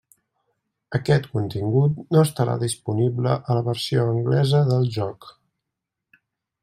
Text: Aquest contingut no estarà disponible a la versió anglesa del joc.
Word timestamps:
Aquest 0.99 1.27
contingut 1.33 1.99
no 2.15 2.23
estarà 2.29 2.55
disponible 2.63 3.35
a 3.37 3.59
la 3.59 3.63
versió 3.71 4.07
anglesa 4.15 4.63
del 4.71 4.89
joc. 4.97 5.29